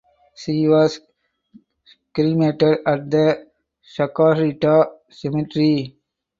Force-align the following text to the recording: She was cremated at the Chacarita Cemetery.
She 0.35 0.67
was 0.67 0.99
cremated 2.11 2.79
at 2.87 3.07
the 3.11 3.51
Chacarita 3.85 4.93
Cemetery. 5.07 5.95